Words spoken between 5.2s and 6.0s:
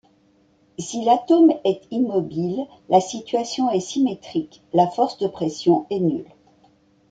pression est